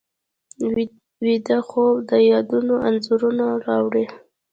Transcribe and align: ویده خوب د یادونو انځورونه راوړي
ویده 1.25 1.57
خوب 1.67 1.95
د 2.09 2.11
یادونو 2.31 2.75
انځورونه 2.87 3.45
راوړي 3.65 4.05